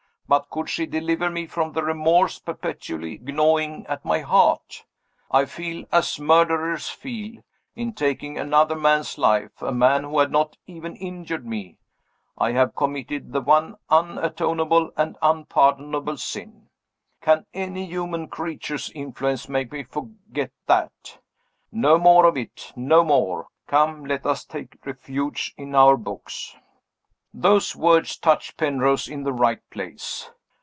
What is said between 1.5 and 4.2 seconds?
the remorse perpetually gnawing at my